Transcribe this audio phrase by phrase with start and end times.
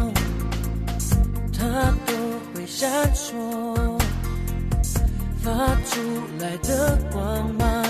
[1.52, 2.12] 它都
[2.55, 4.01] 会闪烁，
[5.42, 6.01] 发出
[6.39, 7.84] 来的光芒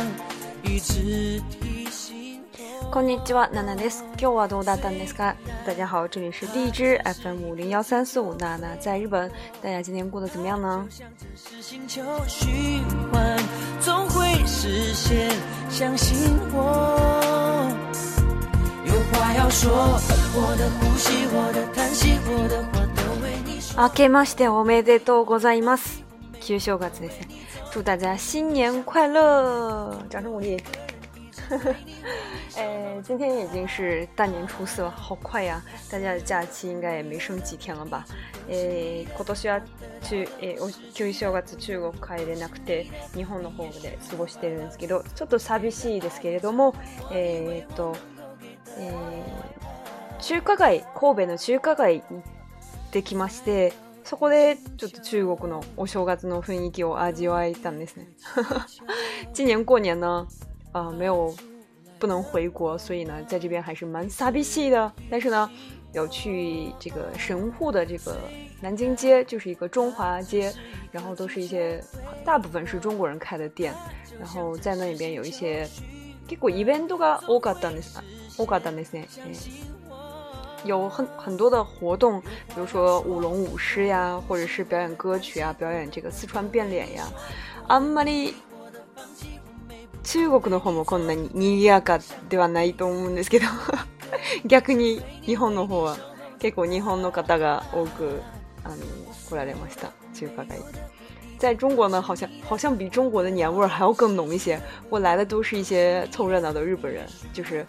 [0.63, 1.64] 一直。
[2.95, 3.03] 大
[5.75, 9.29] 家好，这里是荔枝 FM 五零幺三四五娜娜，在日本，
[9.61, 10.87] 大家今天过得怎么样呢？
[23.93, 26.05] 开ましておめでとうございます，
[26.41, 26.89] 旧正月，
[27.73, 30.01] 祝大家新年快乐！
[30.09, 30.57] 掌声鼓励。
[32.57, 35.61] 哎，今天已经是大年初四了，好快呀！
[35.91, 38.05] 大家的假期应该也没剩几天了吧？
[38.49, 39.63] え今年は
[40.03, 40.57] 中え
[40.93, 46.75] 旧正月中国帰れなくて日本の方で過ごしてるんですけど、ちょっと寂しいですけれども、
[47.11, 47.95] えっと、
[48.79, 48.95] え
[50.21, 52.23] 中華街神戸の中華街に行っ
[52.93, 53.73] てきまして。
[54.05, 58.07] そこでちょっと中国のお正月の雰囲気を味わえたんですね。
[59.35, 60.29] 今年过 年呢，
[60.73, 61.35] 啊、呃，没有
[62.05, 64.93] 不能回国，所以呢，在这边还是蛮撒逼西的。
[65.11, 65.51] 但是呢，
[65.95, 68.15] 有去这个神户的这个
[68.61, 70.53] 南京街，就是一个中华街，
[70.93, 71.83] 然后都是一些
[72.23, 73.73] 大部分是中国人开的店。
[74.21, 76.51] 然后在那里边有一些，有多
[80.67, 87.05] 有很很多的活动，比如说舞龙舞狮呀，或者是表演歌曲啊，表演这个四川变脸呀，
[87.67, 88.35] 阿妈哩。
[90.05, 91.99] 中国の方もこんなに賑やか
[92.29, 93.47] ではないと思うんですけど、
[94.45, 95.97] 逆に日本の方は
[96.39, 98.21] 結構日本の方が多く、
[98.63, 98.77] あの
[99.31, 99.91] 来れました。
[100.13, 100.57] 这个大
[101.39, 104.61] 在中国呢，好像好像比中国的年味还要更浓一些。
[104.91, 107.67] 我来的都是一些凑热闹的日本人，就是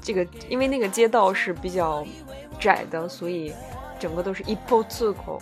[0.00, 2.04] 这个，因为那个街道是比较
[2.58, 3.52] 窄的，所以
[3.98, 5.40] 整个都是一波出口。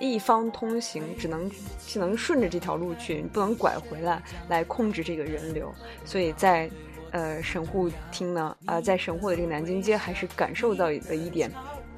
[0.00, 1.48] 一方通行只能
[1.86, 5.72] 只能顺着这条路去，不能拐回来来控制这个人流。
[6.06, 6.68] 所以在，
[7.12, 11.52] 呃，神户厅呢呃在神户的这个南京街，还是感受到了一点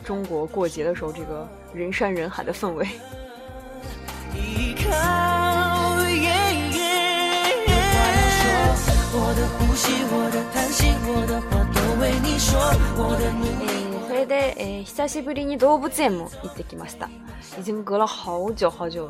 [0.04, 2.86] 中国过节的时候这个人山人海的氛围。
[14.22, 17.08] れで、えー、久しぶりに動物園も行ってきました。
[17.60, 19.08] 已经隔了好久好久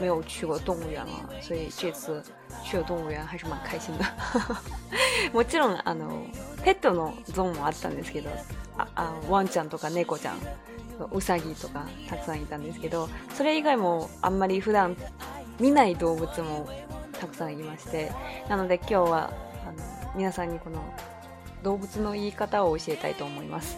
[0.00, 1.06] 没有去过动物了，
[1.40, 2.22] 所以这次
[2.62, 4.04] 去了物还是蛮开心的。
[5.32, 6.26] もちろんあの
[6.64, 8.30] ペットのゾーンもあったんですけど、
[8.78, 10.38] ああワンちゃんとか猫ちゃん、
[11.12, 14.96] ウサギとかたくさんいたんですけど、それ以外もあんまり普段
[15.60, 16.66] 見ない動物も
[17.20, 18.10] たくさんいまして、
[18.48, 19.30] なので今日は
[19.66, 19.78] あの
[20.16, 20.82] 皆さんにこの
[21.64, 23.76] 都不を教えたいと思动ます。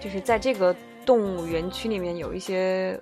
[0.00, 0.74] 就是在这个
[1.04, 2.98] 动物园区里面，有一些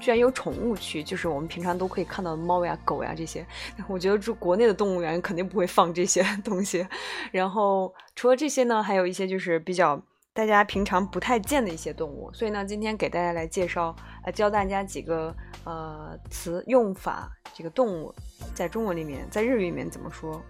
[0.00, 3.44] 居然有宠物区，就是我们平常都可以看到的猫呀、狗呀这些。
[3.88, 6.86] 我觉得住国内的动物园肯定不会放这些东西。
[7.32, 10.00] 然后除了这些呢，还有一些就是比较
[10.32, 12.30] 大家平常不太见的一些动物。
[12.32, 15.34] 所以呢，今天给大家来介绍，呃，教大家几个
[15.64, 18.14] 呃词用法，这个动物
[18.54, 20.40] 在中文里面，在日语里面怎么说？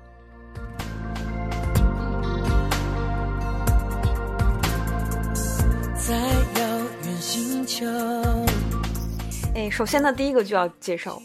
[6.06, 7.84] 在遥远星球。
[9.54, 11.18] 哎，首先呢，第一个就要介绍，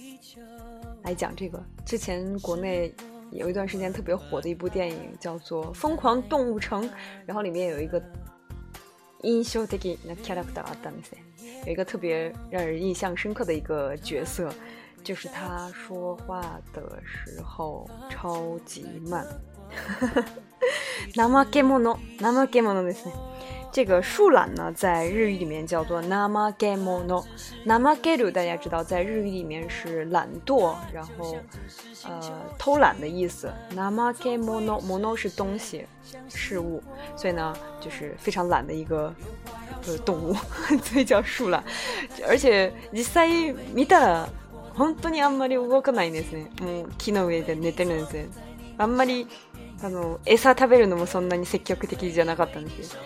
[1.03, 2.89] 来讲这个之前国内
[3.29, 6.88] 有一段时间特别火的一部电影叫做《疯狂动物城》，
[7.25, 8.00] 然后里面有一个，
[9.21, 9.33] 有
[11.65, 14.50] 一个特别让人印象深刻的一个角色，
[15.03, 16.42] 就是他说话
[16.74, 19.27] 的时候超级慢，
[21.18, 21.98] なけもの
[22.48, 23.28] けもですね。
[23.71, 27.24] 这个树懒呢，在日语里面叫做 namae mono。
[27.66, 31.38] namae m o 大家知道，在日语里面是懒惰，然后
[32.07, 32.19] 呃
[32.57, 33.51] 偷懒的意思。
[33.75, 35.86] namae mono mono 是东西、
[36.27, 36.81] 事物，
[37.16, 39.13] 所以呢，就是非常懒的一个
[40.04, 40.33] 动物，
[40.83, 41.63] 所以叫树懒。
[42.27, 44.25] 而且，実際見た
[44.75, 46.50] 本当にあんまり動かないですね。
[46.63, 48.27] もう昨日上で寝てるんですね。
[48.80, 49.27] あんまり
[49.83, 52.98] あの餌食べるのもそんなに積極的じゃなかったんです。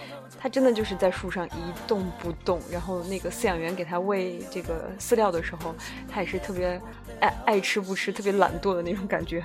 [0.43, 5.73] 它真的就是在树上一动不动，然后那个饲养员给它喂这个饲料的时候，
[6.11, 6.77] 它也是特别
[7.21, 9.41] 爱爱吃不吃，特别懒惰的那种感觉，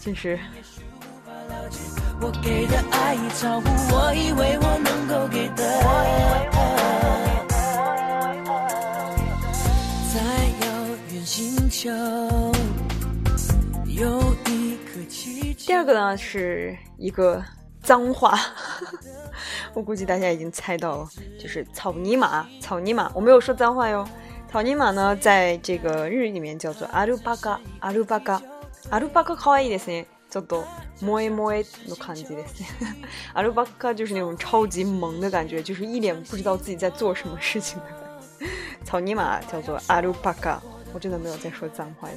[0.00, 0.38] 真是。
[15.66, 17.44] 第二个呢是一个。
[17.88, 18.38] 脏话，
[19.72, 21.08] 我估计大家已经猜到了，
[21.40, 24.06] 就是草泥马，草泥马，我没有说脏话哟。
[24.52, 28.42] 草泥马呢，在这个日语里面叫做阿鲁巴嘎，阿鲁巴嘎，
[28.90, 30.04] 阿鲁巴嘎，可愛いですね。
[30.28, 30.62] 做ょっと
[31.00, 31.64] 萌え萌え
[31.98, 32.66] 感じですね。
[33.34, 33.50] アル
[33.94, 37.86] 就是那种超级萌的感觉，就是一脸不知道自己在做什么事情的。
[38.84, 40.62] 草泥马叫做阿鲁巴嘎，
[40.92, 42.16] 我真的没有在说脏话哟。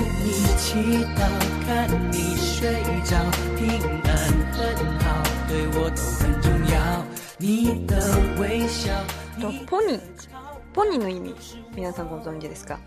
[0.21, 0.21] pony，pony
[10.99, 11.33] 的一米，
[11.73, 12.77] 平常工作你觉得是个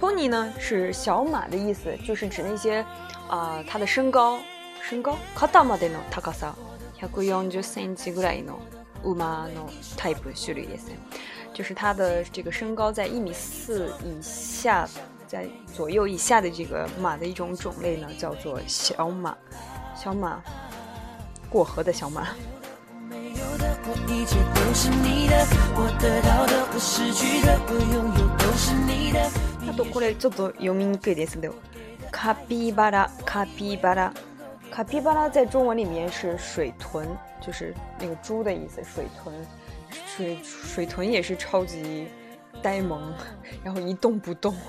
[0.00, 2.82] ？pony 呢是小马的意思，就是指那些
[3.28, 4.38] 啊，它的身高，
[4.82, 5.18] 身高？
[5.34, 6.54] 高までの高さ、
[7.00, 8.58] 140センチぐらいの
[9.04, 10.90] 馬のタイプ種類です
[11.52, 14.88] 就是它的这个身高在一米四以下。
[15.28, 19.36] 在左右以下的这个马的一种种类呢，叫做小马。
[19.94, 20.40] 小马
[21.50, 22.28] 过河的小马。
[29.68, 31.54] あとこれちょっと読みにくいですけど、
[32.10, 34.14] カピバラ、カピバラ、
[34.70, 37.06] カピバラ在中文里面是水豚，
[37.40, 38.82] 就是那个猪的意思。
[38.84, 39.34] 水豚，
[39.90, 42.06] 水水豚也是超级。
[42.62, 43.02] 呆萌，
[43.64, 44.54] 然后一动不动。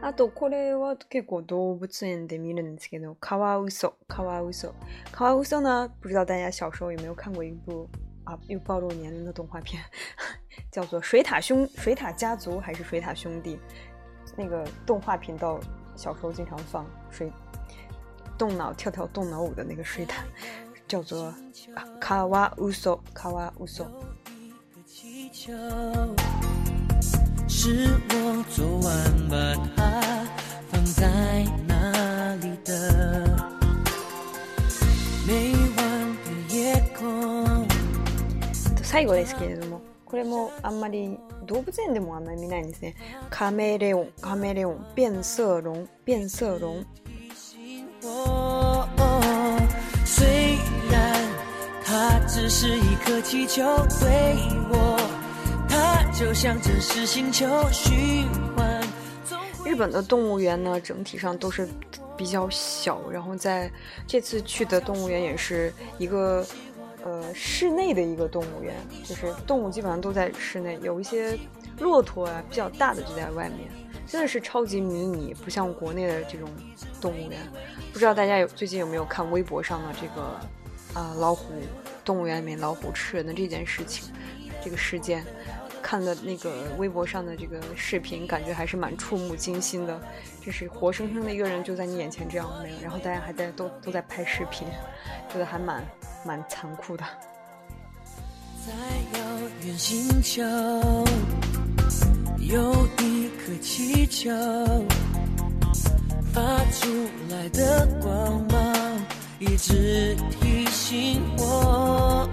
[0.00, 4.74] あとこれは結構動物園で見るんですけど、川うそ、川うそ、
[5.10, 7.88] 川うそうな、不知道大家小时候有没有看过一部
[8.24, 9.82] 啊又暴露年龄的动画片，
[10.70, 13.56] 叫做《水獭兄》《水獭家族》还是《水獭兄弟》？
[14.36, 15.58] 那个动画频道
[15.96, 17.32] 小时候经常放《水
[18.36, 20.16] 动脑跳跳动脑舞》的那个水獭。
[20.96, 21.34] 叫做
[21.98, 23.84] “卡哇乌索”，卡哇乌索。
[27.48, 29.90] 是我昨晚把它
[30.68, 33.24] 放在哪里的？
[38.84, 42.94] 最後ですけれども、これもあんまり動物園でもあんまり見ないんですね。
[43.30, 46.86] カメレオン、カメレオン、变色龙、变色龙。
[52.56, 54.96] 是一颗气球，球对我，
[56.16, 58.80] 就像星循环。
[59.66, 61.68] 日本的动物园呢，整体上都是
[62.16, 63.68] 比较小，然后在
[64.06, 66.46] 这次去的动物园也是一个
[67.02, 71.36] 呃室内的一个动物园，就是动物基本上都在室内，有一些
[71.80, 73.68] 骆驼啊比较大的就在外面，
[74.06, 76.48] 真的是超级迷你，不像国内的这种
[77.00, 77.36] 动物园。
[77.92, 80.22] 不知道大家有最近有没有看微博上的这个
[81.00, 81.46] 啊老虎？
[82.04, 84.12] 动物园里面老虎吃人的这件事情，
[84.62, 85.24] 这个事件，
[85.82, 89.98] 看了那个微博上的这个视频，感觉还是蛮触目惊心的。
[90.44, 94.68] 就是活生生的一个人就在你眼前这样没了，然后大家还在都都在拍视频，
[95.32, 95.82] 觉得还蛮
[96.24, 97.04] 蛮残酷的。
[98.66, 100.42] 在遥远星球，
[102.40, 104.30] 有一颗气球，
[106.32, 108.23] 发出来的光。
[109.40, 112.28] 一直提醒我，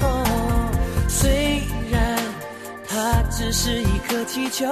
[1.10, 1.60] 虽
[1.92, 2.16] 然
[2.88, 4.66] 它只是一颗气球。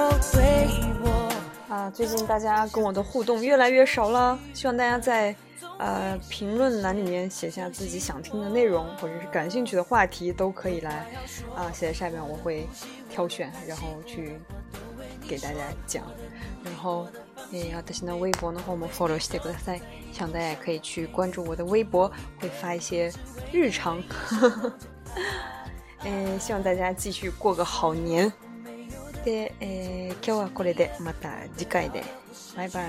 [1.68, 5.34] 啊，最近大家跟我的互动越来越少了，希望大家在，
[5.78, 11.06] 呃，评论栏里面写下自己想听的内容或者是感兴趣的话题，都可以来
[11.56, 12.66] 啊，写在下面，我会
[13.08, 14.34] 挑选然后去
[15.28, 16.04] 给大家讲，
[16.64, 17.06] 然后。
[17.52, 19.80] 诶，而信的微博呢，话，我们 follow 我西哥噻，
[20.12, 23.10] 想大家可以去关注我的微博，会发一些
[23.50, 24.02] 日常。
[26.04, 28.32] 诶，希望大家继续过个好年。
[29.24, 32.02] 对，诶，今日はこれでまた次回で，
[32.56, 32.88] 拜拜。